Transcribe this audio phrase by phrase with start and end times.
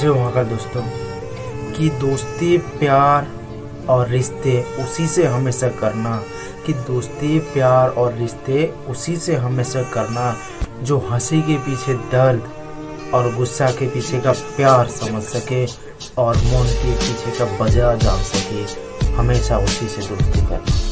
[0.00, 0.82] जो वहाँ दोस्तों,
[1.72, 3.26] कि दोस्ती, प्यार
[3.88, 6.22] और रिश्ते उसी से हमेशा करना,
[6.66, 10.36] कि दोस्ती, प्यार और रिश्ते उसी से हमेशा करना,
[10.82, 12.50] जो हँसी के पीछे दर्द
[13.14, 15.66] और गुस्सा के पीछे का प्यार समझ सके
[16.18, 20.89] और मौन के पीछे का वजह जान सके, हमेशा उसी से दोस्ती करना।